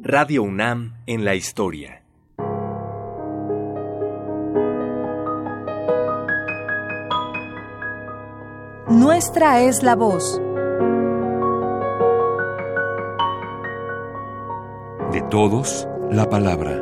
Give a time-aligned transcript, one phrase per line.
[0.00, 2.04] Radio UNAM en la historia.
[8.88, 10.40] Nuestra es la voz.
[15.10, 16.80] De todos, la palabra.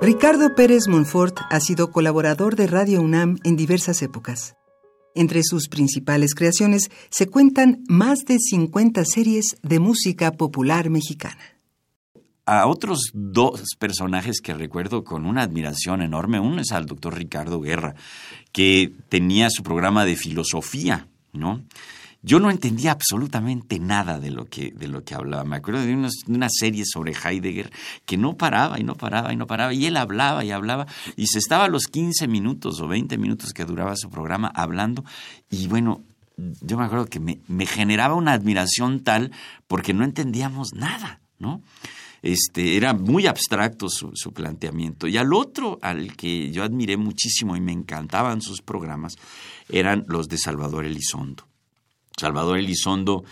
[0.00, 4.56] Ricardo Pérez Monfort ha sido colaborador de Radio UNAM en diversas épocas.
[5.14, 11.40] Entre sus principales creaciones se cuentan más de 50 series de música popular mexicana.
[12.44, 17.60] A otros dos personajes que recuerdo con una admiración enorme, uno es al doctor Ricardo
[17.60, 17.94] Guerra,
[18.50, 21.62] que tenía su programa de filosofía, ¿no?
[22.24, 25.42] Yo no entendía absolutamente nada de lo que, de lo que hablaba.
[25.42, 25.92] Me acuerdo de,
[26.28, 27.72] una serie sobre Heidegger
[28.06, 29.74] que no paraba y no paraba y no paraba.
[29.74, 30.86] Y él hablaba y hablaba
[31.16, 35.04] y se estaba a los 15 minutos o 20 minutos que duraba su programa hablando.
[35.50, 36.04] Y bueno,
[36.36, 39.32] yo me acuerdo que me, me generaba una admiración tal
[39.66, 41.60] porque no entendíamos nada, ¿no?
[42.22, 45.08] Este, era muy abstracto su, su, planteamiento.
[45.08, 49.16] Y al otro, al que yo admiré muchísimo y me encantaban sus programas,
[49.68, 51.48] eran los de Salvador Elizondo.
[52.22, 53.24] Salvador Elizondo,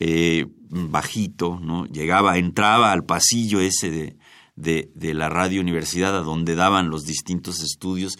[0.00, 1.86] eh, bajito, ¿no?
[1.86, 4.16] Llegaba, entraba al pasillo ese de,
[4.56, 8.18] de, de, la radio universidad a donde daban los distintos estudios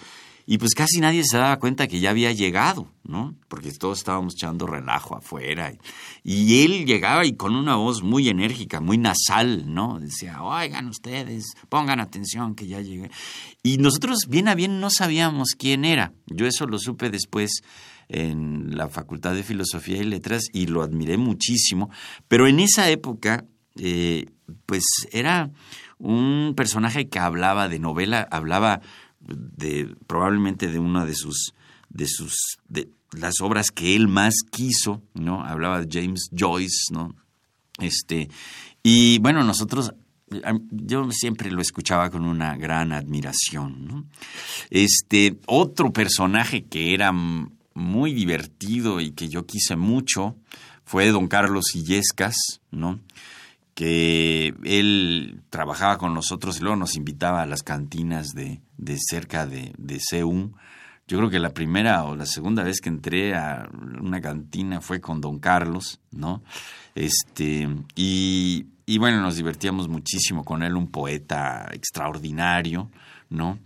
[0.50, 3.34] y pues casi nadie se daba cuenta que ya había llegado, ¿no?
[3.48, 5.74] Porque todos estábamos echando relajo afuera.
[6.24, 10.00] Y, él llegaba y con una voz muy enérgica, muy nasal, ¿no?
[10.00, 13.10] Decía, oigan ustedes, pongan atención que ya llegué.
[13.62, 16.14] Y nosotros bien a bien no sabíamos quién era.
[16.28, 17.62] Yo eso lo supe después
[18.08, 21.90] en la Facultad de Filosofía y Letras y lo admiré muchísimo,
[22.26, 23.44] pero en esa época,
[23.76, 24.26] eh,
[24.66, 25.50] pues era
[25.98, 28.80] un personaje que hablaba de novela, hablaba
[29.20, 31.54] de probablemente de una de sus
[31.90, 35.44] de sus de las obras que él más quiso, ¿no?
[35.44, 37.14] Hablaba de James Joyce, ¿no?
[37.78, 38.28] Este
[38.82, 39.92] y bueno, nosotros
[40.70, 44.06] yo siempre lo escuchaba con una gran admiración, ¿no?
[44.70, 47.12] Este otro personaje que era
[47.78, 50.36] muy divertido y que yo quise mucho
[50.84, 52.36] fue don Carlos Illescas,
[52.70, 53.00] ¿no?
[53.78, 59.46] que él trabajaba con nosotros y luego nos invitaba a las cantinas de, de cerca
[59.46, 60.52] de, de CEU.
[61.06, 63.68] Yo creo que la primera o la segunda vez que entré a
[64.00, 66.42] una cantina fue con don Carlos, ¿no?
[66.96, 72.90] Este, y, y bueno, nos divertíamos muchísimo con él, un poeta extraordinario,
[73.28, 73.58] ¿no?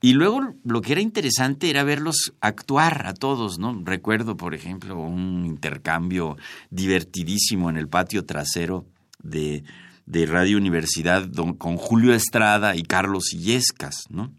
[0.00, 3.82] Y luego lo que era interesante era verlos actuar a todos, ¿no?
[3.84, 6.36] Recuerdo, por ejemplo, un intercambio
[6.70, 8.86] divertidísimo en el patio trasero
[9.20, 9.64] de,
[10.06, 11.28] de Radio Universidad
[11.58, 14.32] con Julio Estrada y Carlos Illescas, ¿no?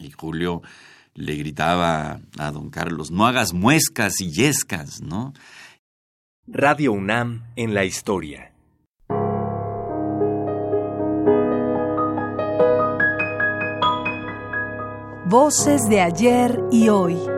[0.00, 0.60] Y Julio
[1.14, 5.34] le gritaba a don Carlos, no hagas muescas y yescas, ¿no?
[6.48, 8.57] Radio UNAM en la historia.
[15.30, 17.37] Voces de ayer y hoy.